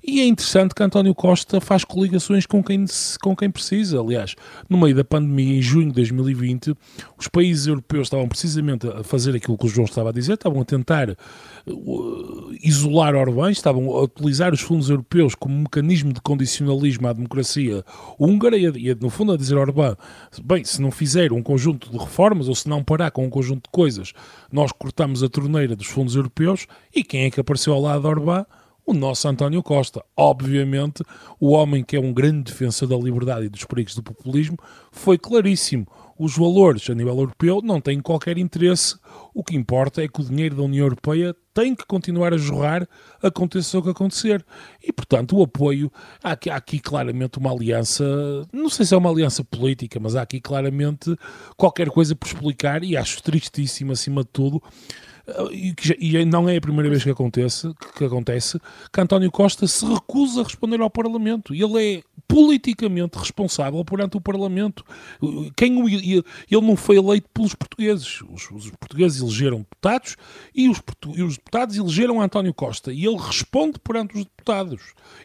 [0.01, 2.85] E é interessante que António Costa faz coligações com quem,
[3.21, 4.01] com quem precisa.
[4.07, 4.35] Aliás,
[4.69, 6.73] no meio da pandemia, em junho de 2020,
[7.17, 10.61] os países europeus estavam precisamente a fazer aquilo que o João estava a dizer, estavam
[10.61, 17.05] a tentar uh, isolar Orbán, estavam a utilizar os fundos europeus como mecanismo de condicionalismo
[17.05, 17.83] à democracia
[18.17, 19.97] húngara e, no fundo a dizer Orbán,
[20.41, 23.63] bem, se não fizer um conjunto de reformas ou se não parar com um conjunto
[23.63, 24.13] de coisas,
[24.49, 26.65] nós cortamos a torneira dos fundos europeus
[26.95, 28.45] e quem é que apareceu ao lado de Orbán?
[28.87, 30.01] O nosso António Costa.
[30.15, 31.03] Obviamente,
[31.41, 34.57] o homem que é um grande defensor da liberdade e dos perigos do populismo
[34.93, 35.85] foi claríssimo.
[36.17, 38.97] Os valores a nível europeu não têm qualquer interesse.
[39.35, 42.87] O que importa é que o dinheiro da União Europeia tem que continuar a jorrar,
[43.21, 44.43] aconteça o que acontecer.
[44.81, 45.91] E, portanto, o apoio.
[46.23, 48.05] Há aqui, há aqui claramente uma aliança.
[48.53, 51.15] Não sei se é uma aliança política, mas há aqui claramente
[51.57, 52.83] qualquer coisa por explicar.
[52.83, 54.63] E acho tristíssimo, acima de tudo,
[55.51, 58.59] e, que, e não é a primeira vez que acontece, que acontece,
[58.91, 61.53] que António Costa se recusa a responder ao Parlamento.
[61.53, 64.85] Ele é politicamente responsável perante o Parlamento.
[65.55, 68.21] Quem o, ele não foi eleito pelos portugueses.
[68.29, 70.15] Os, os portugueses elegeram deputados
[70.55, 70.81] e os,
[71.15, 72.93] e os deputados elegeram António Costa.
[72.93, 74.36] E ele responde perante os deputados.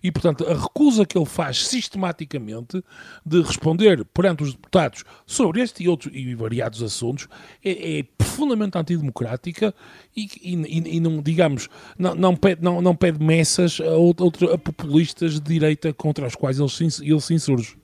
[0.02, 2.82] E, portanto, a recusa que ele faz sistematicamente
[3.24, 7.28] de responder perante os deputados sobre este e outros e variados assuntos
[7.64, 9.74] é, é profundamente antidemocrática
[10.16, 14.58] e, e, e, não, digamos, não, não, pede, não, não pede messas a, outro, a
[14.58, 16.68] populistas de direita contra os quais ele
[17.02, 17.81] ele se insurge.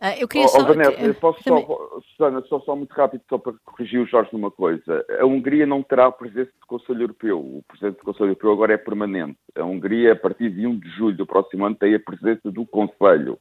[0.00, 0.62] Ah, eu queria oh, só...
[0.62, 1.66] Vanessa, eu posso também...
[1.66, 5.04] só, Susana, só, só muito rápido, só para corrigir o Jorge numa coisa.
[5.18, 7.40] A Hungria não terá presidente do Conselho Europeu.
[7.40, 9.38] O presidente do Conselho Europeu agora é permanente.
[9.56, 12.64] A Hungria, a partir de 1 de julho do próximo ano, tem a presidência do
[12.64, 13.38] Conselho.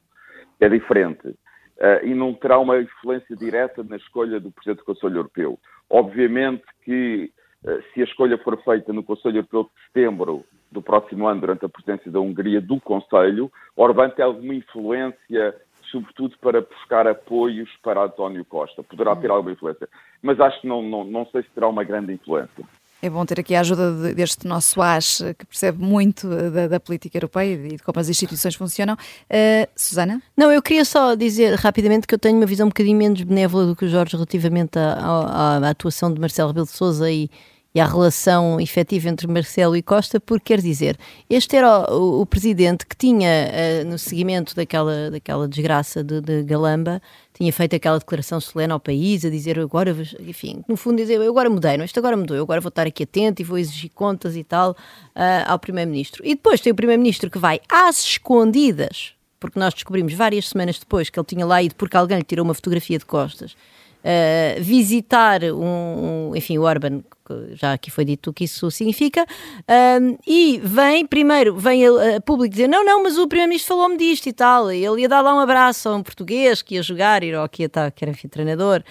[0.59, 1.27] É diferente.
[1.27, 5.59] Uh, e não terá uma influência direta na escolha do presidente do Conselho Europeu.
[5.87, 7.31] Obviamente que,
[7.63, 11.65] uh, se a escolha for feita no Conselho Europeu de setembro do próximo ano, durante
[11.65, 15.55] a presidência da Hungria do Conselho, Orbán tem alguma influência
[15.91, 18.83] sobretudo para buscar apoios para António Costa.
[18.83, 19.87] Poderá ter alguma influência,
[20.21, 22.65] mas acho que não, não, não sei se terá uma grande influência.
[22.99, 27.15] É bom ter aqui a ajuda deste nosso AS, que percebe muito da, da política
[27.15, 28.95] europeia e de como as instituições funcionam.
[28.95, 30.19] Uh, Susana?
[30.35, 33.67] Não, eu queria só dizer rapidamente que eu tenho uma visão um bocadinho menos benévola
[33.67, 37.29] do que o Jorge relativamente à, à, à atuação de Marcelo Rebelo de Sousa e,
[37.77, 40.97] e à relação efetiva entre Marcelo e Costa, porque quer dizer,
[41.29, 46.41] este era o, o, presidente que tinha, uh, no seguimento daquela, daquela desgraça de, de,
[46.41, 46.99] Galamba,
[47.35, 51.29] tinha feito aquela declaração solene ao país, a dizer agora, enfim, no fundo dizer, eu
[51.29, 53.91] agora mudei, não, isto agora mudou, eu agora vou estar aqui atento e vou exigir
[53.93, 56.25] contas e tal uh, ao primeiro-ministro.
[56.25, 61.11] E depois tem o primeiro-ministro que vai às escondidas, porque nós descobrimos várias semanas depois
[61.11, 63.55] que ele tinha lá ido porque alguém lhe tirou uma fotografia de costas,
[64.07, 67.03] uh, visitar um, um, enfim, o Orban,
[67.51, 69.25] já aqui foi dito o que isso significa,
[70.01, 73.97] um, e vem, primeiro, vem a, a público dizer, não, não, mas o Primeiro-Ministro falou-me
[73.97, 77.23] disto e tal, ele ia dar lá um abraço a um português que ia jogar,
[77.23, 78.81] ir ao que era enfim, treinador,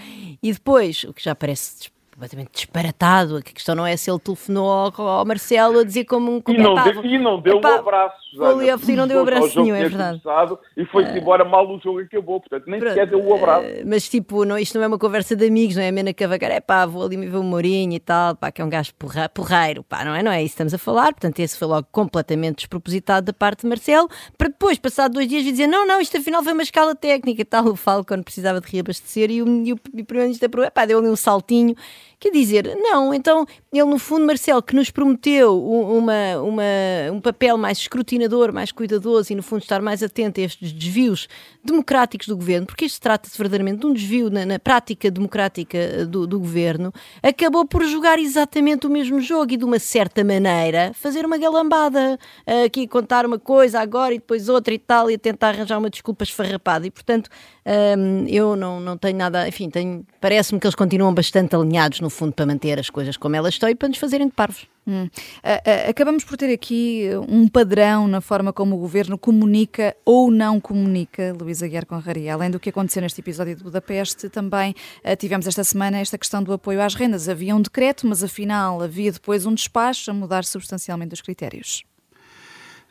[0.42, 3.37] e depois, o que já parece completamente disparatado.
[3.37, 6.40] A questão não é se ele telefonou ao, ao Marcelo a dizer como um.
[6.40, 8.26] Como e, não deu, e não deu um abraço.
[8.37, 10.20] Foi, e não deu um abraço nenhum, é verdade.
[10.77, 13.66] E foi-se embora mal o jogo acabou, portanto nem pronto, sequer deu o abraço.
[13.66, 16.12] Uh, mas tipo, não, isto não é uma conversa de amigos, não é a Mena
[16.12, 18.68] Cavacar, é pá, vou ali me ver o Mourinho e tal, pá, que é um
[18.68, 20.22] gajo porra, porreiro, pá, não é?
[20.22, 21.12] Não é isso que estamos a falar.
[21.12, 25.44] Portanto, esse foi logo completamente despropositado da parte de Marcelo, para depois, passado dois dias,
[25.44, 27.66] dizer não, não, isto afinal foi uma escala técnica e tal.
[27.66, 30.49] O Falcon precisava de reabastecer e o, e o, o primeiro-ministro
[30.87, 31.75] deu ali um saltinho
[32.18, 36.62] Quer dizer, não, então ele no fundo, Marcelo, que nos prometeu uma, uma,
[37.12, 41.29] um papel mais escrutinador, mais cuidadoso e no fundo estar mais atento a estes desvios
[41.62, 46.26] democráticos do governo, porque isto trata-se verdadeiramente de um desvio na, na prática democrática do,
[46.26, 46.90] do, governo,
[47.22, 52.18] acabou por jogar exatamente o mesmo jogo e de uma certa maneira fazer uma galambada,
[52.64, 56.24] aqui contar uma coisa agora e depois outra e tal, e tentar arranjar uma desculpa
[56.24, 56.87] esfarrapada.
[56.87, 57.29] E portanto,
[57.98, 59.70] hum, eu não, não tenho nada, enfim,
[60.20, 63.68] parece-me que eles continuam bastante alinhados no fundo, para manter as coisas como elas estão
[63.68, 64.66] e para nos fazerem de parvos.
[64.88, 65.09] Hum.
[65.88, 71.35] Acabamos por ter aqui um padrão na forma como o governo comunica ou não comunica,
[71.38, 72.35] Luísa Guiar Conraria.
[72.35, 76.40] Além do que aconteceu neste episódio de Budapeste, também eh, tivemos esta semana esta questão
[76.40, 77.29] do apoio às rendas.
[77.29, 81.83] Havia um decreto, mas afinal havia depois um despacho a mudar substancialmente os critérios.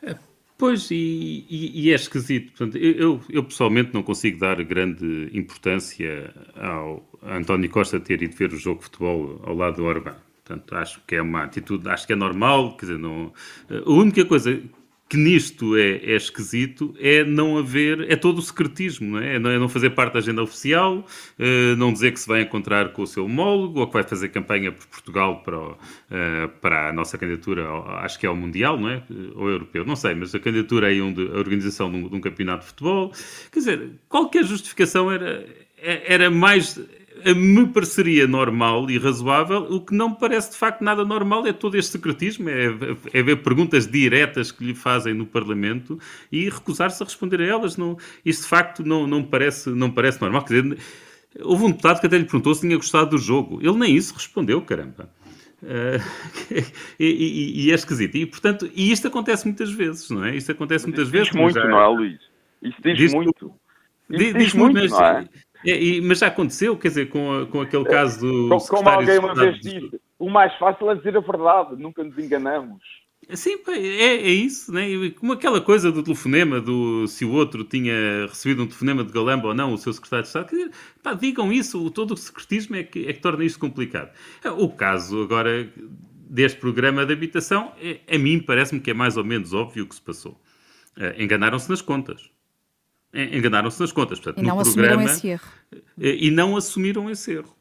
[0.02, 0.14] É,
[0.58, 2.52] Pois, e, e, e, é esquisito.
[2.52, 8.52] Portanto, eu, eu, pessoalmente não consigo dar grande importância ao António Costa ter ido ver
[8.52, 10.16] o jogo de futebol ao lado do Orbán.
[10.42, 13.32] Portanto, acho que é uma atitude, acho que é normal, quer dizer, não...
[13.68, 14.62] A única coisa
[15.08, 19.36] que nisto é, é, esquisito é não haver, é todo o secretismo, não é?
[19.36, 22.92] É não é fazer parte da agenda oficial, uh, não dizer que se vai encontrar
[22.92, 26.88] com o seu homólogo ou que vai fazer campanha por Portugal para, o, uh, para
[26.88, 27.68] a nossa candidatura,
[28.00, 29.02] acho que é ao Mundial, não é?
[29.36, 32.20] Ou europeu, não sei, mas a candidatura aí onde a organização de um, de um
[32.20, 33.12] campeonato de futebol.
[33.52, 35.46] Quer dizer, qualquer justificação era,
[35.78, 36.80] era mais
[37.34, 39.62] me pareceria normal e razoável.
[39.70, 42.66] O que não me parece de facto nada normal é todo este secretismo, é,
[43.12, 45.98] é ver perguntas diretas que lhe fazem no Parlamento
[46.30, 47.76] e recusar-se a responder a elas.
[47.76, 50.44] Não, isso de facto não, não, parece, não parece normal.
[50.44, 50.78] Quer dizer,
[51.40, 53.58] houve um deputado que até lhe perguntou se tinha gostado do jogo.
[53.60, 55.10] Ele nem isso respondeu, caramba.
[55.62, 56.02] Uh,
[57.00, 58.16] e, e, e, é esquisito.
[58.16, 60.36] E, portanto, e isto acontece muitas vezes, não é?
[60.36, 61.28] Isto acontece muitas vezes.
[61.28, 61.66] Diz muito, já...
[61.66, 62.20] não é, Luís?
[62.62, 63.52] Isso diz, diz muito.
[64.08, 65.28] Isso diz, diz, muito, mas, não é?
[65.66, 68.48] É, e, mas já aconteceu, quer dizer, com, com aquele caso do.
[68.48, 72.16] Como, como alguém uma vez disse, o mais fácil é dizer a verdade, nunca nos
[72.16, 72.80] enganamos.
[73.34, 74.86] Sim, é, é isso, né?
[75.18, 79.48] como aquela coisa do telefonema, do se o outro tinha recebido um telefonema de Galamba
[79.48, 80.70] ou não, o seu secretário de Estado, quer dizer,
[81.02, 84.12] pá, digam isso, todo o secretismo é que, é que torna isto complicado.
[84.56, 85.68] O caso agora
[86.30, 89.88] deste programa de habitação, é, a mim parece-me que é mais ou menos óbvio o
[89.88, 90.40] que se passou.
[90.96, 92.30] Uh, Enganaram-se nas contas
[93.16, 94.20] enganaram-se nas contas.
[94.20, 95.48] Portanto, e não assumiram esse erro.
[95.72, 97.56] Eh, e não assumiram esse erro.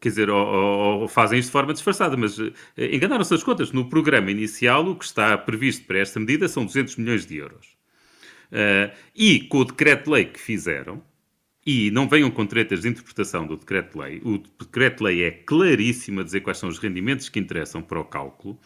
[0.00, 3.70] Quer dizer, ou, ou, ou fazem isto de forma disfarçada, mas uh, enganaram-se nas contas.
[3.70, 7.66] No programa inicial, o que está previsto para esta medida são 200 milhões de euros.
[8.50, 11.02] Uh, e com o decreto-lei que fizeram,
[11.64, 14.20] e não venham com tretas de interpretação do decreto-lei.
[14.24, 18.58] O decreto-lei é claríssimo a dizer quais são os rendimentos que interessam para o cálculo.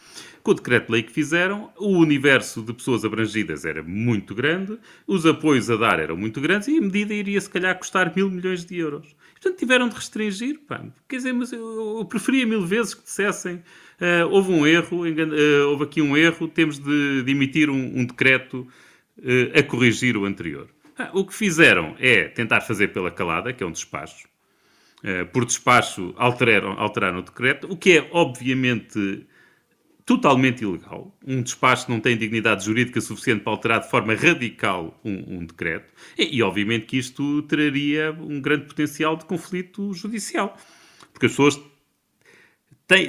[0.43, 5.71] Com o decreto-lei que fizeram, o universo de pessoas abrangidas era muito grande, os apoios
[5.71, 8.77] a dar eram muito grandes e a medida iria, se calhar, custar mil milhões de
[8.79, 9.15] euros.
[9.35, 10.61] Portanto, tiveram de restringir.
[10.67, 10.83] Pá.
[11.07, 15.85] Quer dizer, mas eu, preferia mil vezes que dissessem uh, houve um erro, uh, houve
[15.85, 18.67] aqui um erro, temos de, de emitir um, um decreto
[19.19, 20.69] uh, a corrigir o anterior.
[20.99, 24.29] Ah, o que fizeram é tentar fazer pela calada, que é um despacho.
[25.05, 29.27] Uh, por despacho alteraram, alteraram o decreto, o que é obviamente
[30.07, 31.15] totalmente ilegal.
[31.27, 35.93] Um despacho não tem dignidade jurídica suficiente para alterar de forma radical um, um decreto.
[36.17, 40.57] E, e, obviamente que isto traria um grande potencial de conflito judicial.
[41.13, 41.61] Porque as pessoas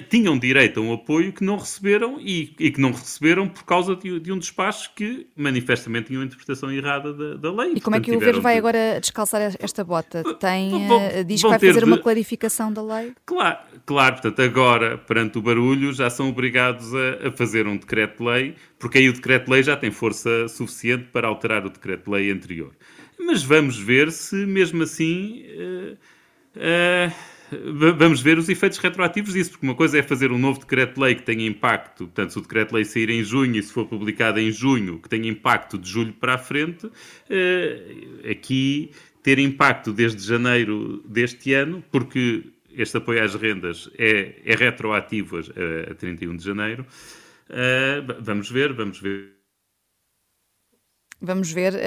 [0.09, 3.95] tinham direito a um apoio que não receberam e, e que não receberam por causa
[3.95, 7.73] de, de, um despacho que manifestamente tinha uma interpretação errada da, da lei.
[7.75, 8.59] E como é que o governo vai de...
[8.59, 10.23] agora descalçar esta bota?
[10.35, 11.85] Tem, vão, eh, diz que vai fazer de...
[11.85, 13.13] uma clarificação da lei?
[13.23, 18.55] Claro, claro, portanto, agora, perante o barulho, já são obrigados a, a fazer um decreto-lei,
[18.79, 22.71] porque aí o decreto-lei já tem força suficiente para alterar o decreto-lei anterior.
[23.19, 25.43] Mas vamos ver se mesmo assim.
[25.55, 25.97] Uh,
[26.55, 27.36] uh,
[27.97, 31.23] vamos ver os efeitos retroativos disso, porque uma coisa é fazer um novo decreto-lei que
[31.23, 34.99] tenha impacto, portanto, se o decreto-lei sair em junho e se for publicado em junho,
[34.99, 38.91] que tenha impacto de julho para a frente, uh, aqui
[39.23, 45.91] ter impacto desde janeiro deste ano, porque este apoio às rendas é, é retroativo a,
[45.91, 46.85] a 31 de janeiro.
[47.49, 49.36] Uh, vamos ver, vamos ver
[51.19, 51.77] Vamos ver, uh,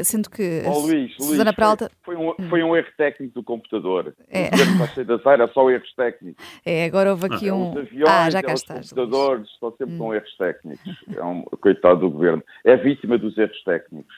[0.00, 1.90] uh, sendo que oh, Luís, Susana Luís, Peralta...
[2.02, 4.14] Foi, foi, um, foi um erro técnico do computador.
[4.30, 4.46] É.
[4.46, 6.44] O era só erros técnicos.
[6.64, 7.54] É, agora houve aqui ah.
[7.54, 7.70] um...
[7.72, 9.50] Os aviões, ah, já cá os estás, computadores Luís.
[9.50, 9.98] estão sempre hum.
[9.98, 11.04] com erros técnicos.
[11.16, 12.42] É um coitado do governo.
[12.64, 14.14] É vítima dos erros técnicos.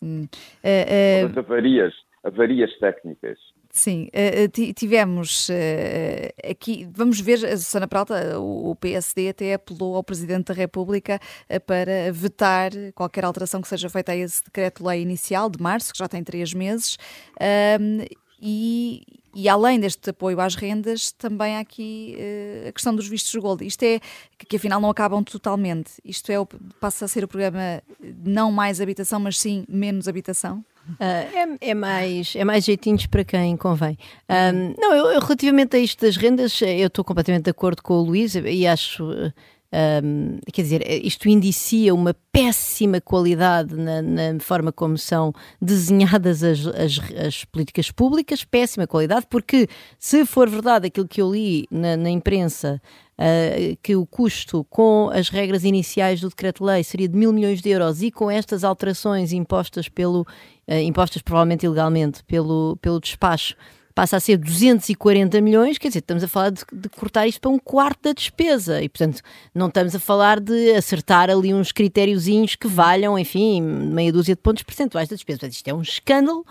[0.00, 0.28] Hum.
[0.62, 1.38] Uh, uh...
[1.38, 3.38] avarias, avarias técnicas.
[3.76, 10.04] Sim, eh, tivemos eh, aqui, vamos ver, a Susana Pralta, o PSD até apelou ao
[10.04, 11.18] Presidente da República
[11.66, 16.06] para vetar qualquer alteração que seja feita a esse decreto-lei inicial de março, que já
[16.06, 16.96] tem três meses,
[18.40, 19.02] e,
[19.34, 22.16] e além deste apoio às rendas, também há aqui
[22.68, 23.66] a questão dos vistos gold.
[23.66, 23.98] Isto é,
[24.38, 25.94] que afinal não acabam totalmente.
[26.04, 26.36] Isto é,
[26.78, 27.82] passa a ser o programa
[28.24, 30.64] não mais habitação, mas sim menos habitação?
[30.88, 33.96] Uh, é, é, mais, é mais jeitinhos para quem convém.
[34.28, 37.94] Um, não, eu, eu, relativamente a isto das rendas, eu estou completamente de acordo com
[37.94, 39.04] o Luís e acho.
[39.74, 46.64] Um, quer dizer, isto indicia uma péssima qualidade na, na forma como são desenhadas as,
[46.68, 49.66] as, as, políticas públicas, péssima qualidade, porque
[49.98, 52.80] se for verdade aquilo que eu li na, na imprensa
[53.18, 57.70] uh, que o custo com as regras iniciais do decreto-lei seria de mil milhões de
[57.70, 60.20] euros e com estas alterações impostas pelo
[60.68, 63.56] uh, impostas provavelmente ilegalmente pelo, pelo despacho
[63.94, 67.50] passa a ser 240 milhões, quer dizer, estamos a falar de, de cortar isto para
[67.50, 69.22] um quarto da despesa e, portanto,
[69.54, 74.40] não estamos a falar de acertar ali uns critériozinhos que valham, enfim, meia dúzia de
[74.40, 75.38] pontos percentuais da despesa.
[75.38, 76.44] Portanto, isto é um escândalo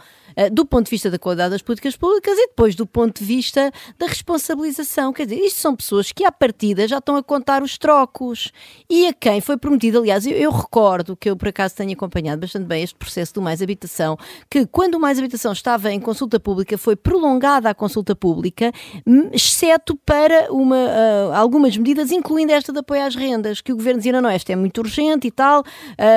[0.51, 3.71] do ponto de vista da qualidade das políticas públicas e depois do ponto de vista
[3.97, 5.13] da responsabilização.
[5.13, 8.51] Quer dizer, isto são pessoas que à partida já estão a contar os trocos
[8.89, 12.41] e a quem foi prometido, aliás, eu, eu recordo que eu por acaso tenho acompanhado
[12.41, 14.17] bastante bem este processo do Mais Habitação,
[14.49, 18.71] que quando o Mais Habitação estava em consulta pública foi prolongada a consulta pública,
[19.05, 23.75] hum, exceto para uma, uh, algumas medidas, incluindo esta de apoio às rendas, que o
[23.75, 25.63] governo dizia, não, não, esta é muito urgente e tal,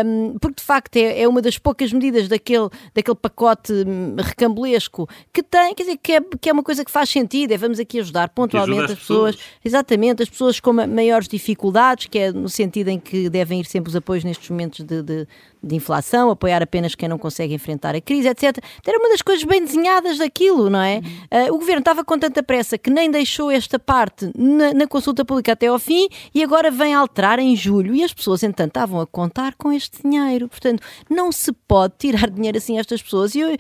[0.04, 3.72] um, porque de facto é, é, uma das poucas medidas daquele, daquele pacote
[4.06, 7.52] hum, recambulesco que tem, quer dizer, que é, que é uma coisa que faz sentido,
[7.52, 12.18] é vamos aqui ajudar pontualmente as pessoas, pessoas, exatamente, as pessoas com maiores dificuldades, que
[12.18, 15.26] é no sentido em que devem ir sempre os apoios nestes momentos de, de,
[15.66, 18.58] de inflação, apoiar apenas quem não consegue enfrentar a crise, etc.
[18.86, 21.00] Era uma das coisas bem desenhadas daquilo, não é?
[21.30, 25.24] Uh, o governo estava com tanta pressa que nem deixou esta parte na, na, consulta
[25.24, 29.00] pública até ao fim e agora vem alterar em julho e as pessoas, entanto, estavam
[29.00, 30.48] a contar com este dinheiro.
[30.48, 33.34] Portanto, não se pode tirar dinheiro assim a estas pessoas.
[33.34, 33.56] E, uh,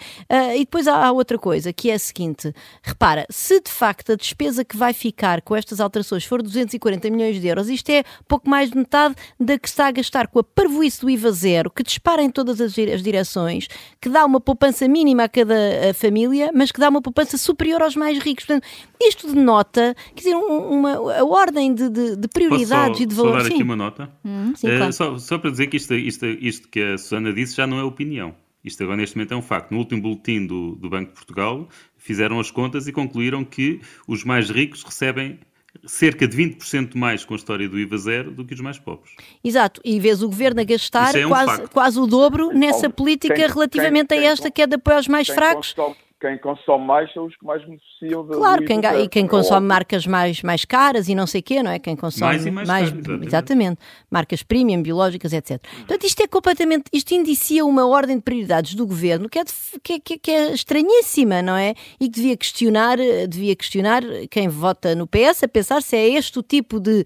[0.54, 2.52] e depois há, há outra coisa, que é a seguinte:
[2.82, 7.40] repara, se de facto a despesa que vai ficar com estas alterações for 240 milhões
[7.40, 10.44] de euros, isto é pouco mais de metade da que está a gastar com a
[10.44, 13.68] parvoíce do IVA zero, que dispara em todas as direções,
[14.00, 15.54] que dá uma poupança mínima a cada
[15.90, 18.44] a família, mas que dá uma poupança superior aos mais ricos.
[18.44, 18.66] Portanto,
[19.00, 23.42] isto denota, quer dizer, uma, a ordem de, de, de prioridades só, e de valores.
[23.42, 24.10] Só dar aqui uma nota?
[24.24, 24.92] Hum, sim, uh, claro.
[24.92, 27.82] só, só, para dizer que isto, isto, isto que a Susana disse já não é
[27.82, 28.34] opinião.
[28.62, 29.70] Isto agora neste momento é um facto.
[29.70, 34.24] No último boletim do, do Banco de Portugal fizeram as contas e concluíram que os
[34.24, 35.38] mais ricos recebem
[35.84, 39.12] cerca de 20% mais com a história do IVA zero do que os mais pobres.
[39.42, 43.34] Exato, e vês o governo a gastar é um quase, quase o dobro nessa política
[43.34, 45.74] quem, relativamente quem, a esta que é de apoio aos mais fracos.
[46.18, 50.06] Quem consome mais são os que mais beneficiam da Claro, quem, e quem consome marcas
[50.06, 51.78] mais, mais caras e não sei o quê, não é?
[51.78, 53.26] Quem consome mais, e mais, mais caro, exatamente.
[53.26, 53.78] exatamente.
[54.10, 55.62] marcas premium, biológicas, etc.
[55.76, 59.52] Portanto, isto é completamente, isto indicia uma ordem de prioridades do governo que é, de,
[59.82, 61.74] que, que, que, é estranhíssima, não é?
[62.00, 62.96] E que devia questionar,
[63.28, 67.04] devia questionar quem vota no PS a pensar se é este o tipo de,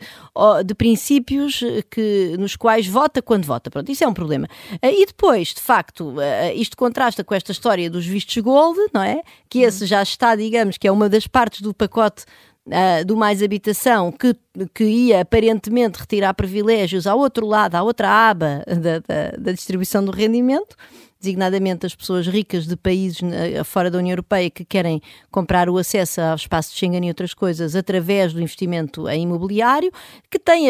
[0.65, 3.71] de princípios que, nos quais vota quando vota.
[3.73, 4.47] Pronto, isso é um problema.
[4.81, 6.15] E depois, de facto,
[6.55, 9.23] isto contrasta com esta história dos vistos gold, não é?
[9.49, 12.25] Que esse já está, digamos, que é uma das partes do pacote
[12.67, 14.35] uh, do Mais Habitação que,
[14.75, 20.05] que ia aparentemente retirar privilégios ao outro lado, à outra aba da, da, da distribuição
[20.05, 20.77] do rendimento
[21.21, 25.77] designadamente as pessoas ricas de países eh, fora da União Europeia que querem comprar o
[25.77, 29.93] acesso ao espaço de Schengen e outras coisas através do investimento em imobiliário,
[30.31, 30.65] que tem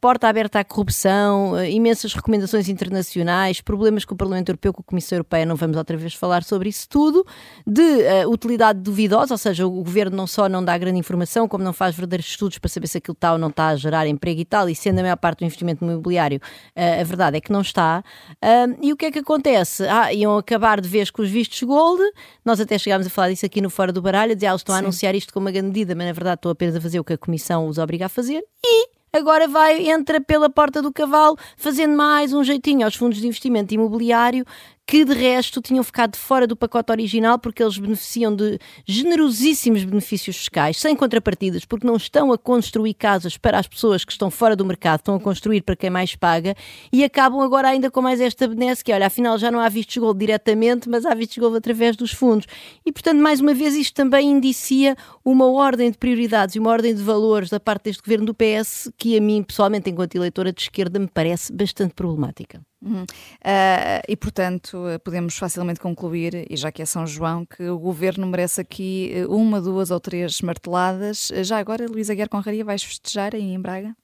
[0.00, 4.84] porta aberta à corrupção, eh, imensas recomendações internacionais, problemas com o Parlamento Europeu, com a
[4.84, 7.24] Comissão Europeia, não vamos outra vez falar sobre isso tudo,
[7.64, 11.62] de uh, utilidade duvidosa, ou seja, o governo não só não dá grande informação, como
[11.62, 14.40] não faz verdadeiros estudos para saber se aquilo está ou não está a gerar emprego
[14.40, 16.40] e tal, e sendo a maior parte do investimento imobiliário,
[16.76, 18.02] uh, a verdade é que não está.
[18.42, 19.86] Uh, e o que é que acontece?
[19.94, 22.02] Ah, iam acabar de vez com os vistos gold.
[22.42, 24.78] Nós até chegámos a falar disso aqui no Fora do Baralho, dizer, ah, estão a
[24.78, 27.12] anunciar isto como uma grande medida, mas na verdade estão apenas a fazer o que
[27.12, 28.42] a Comissão os obriga a fazer.
[28.64, 33.26] E agora vai, entra pela porta do cavalo, fazendo mais um jeitinho aos fundos de
[33.26, 34.46] investimento imobiliário
[34.86, 40.36] que de resto tinham ficado fora do pacote original porque eles beneficiam de generosíssimos benefícios
[40.36, 44.56] fiscais, sem contrapartidas, porque não estão a construir casas para as pessoas que estão fora
[44.56, 46.54] do mercado, estão a construir para quem mais paga
[46.92, 49.96] e acabam agora ainda com mais esta benesse que, olha, afinal já não há vistos
[49.96, 52.46] gold diretamente, mas há vistos gold através dos fundos.
[52.84, 56.94] E, portanto, mais uma vez, isto também indicia uma ordem de prioridades e uma ordem
[56.94, 60.62] de valores da parte deste governo do PS que a mim, pessoalmente, enquanto eleitora de
[60.62, 62.60] esquerda, me parece bastante problemática.
[62.82, 63.02] Uhum.
[63.04, 68.26] Uh, e, portanto, podemos facilmente concluir, e já que é São João, que o governo
[68.26, 71.30] merece aqui eh, uma, duas ou três marteladas.
[71.42, 73.94] Já agora, Luísa Guerra Conraria, vais festejar aí em Braga?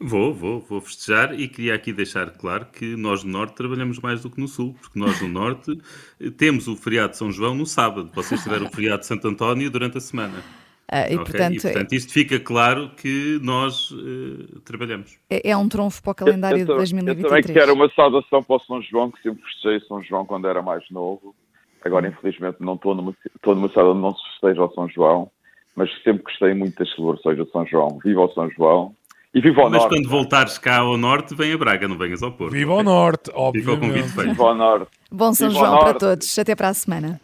[0.00, 4.22] Vou, vou, vou festejar e queria aqui deixar claro que nós no Norte trabalhamos mais
[4.22, 5.76] do que no Sul, porque nós no Norte
[6.20, 9.28] eh, temos o feriado de São João no sábado, vocês tiveram o feriado de Santo
[9.28, 10.42] António durante a semana.
[10.90, 11.18] Uh, e, okay.
[11.18, 15.18] portanto, e, portanto, isto fica claro que nós uh, trabalhamos.
[15.28, 17.24] É, é, um trunfo para o calendário eu, eu, de 2023.
[17.24, 20.48] Eu também quero uma saudação para o São João, que sempre festejei São João quando
[20.48, 21.34] era mais novo.
[21.84, 25.30] Agora, infelizmente, não estou numa, estou numa cidade onde não se festeja o São João,
[25.76, 27.98] mas sempre gostei muito das celebrações do São João.
[28.02, 28.94] Viva o São João!
[29.34, 29.94] E viva ao Mas norte.
[29.94, 32.52] quando voltares cá ao norte, vem a Braga, não venhas ao Porto.
[32.52, 33.74] Viva ao norte, obviamente.
[33.74, 34.30] Fica o convite feito.
[34.30, 34.90] Viva ao norte.
[35.12, 36.38] Bom São viva João para todos.
[36.38, 37.20] Até para a semana.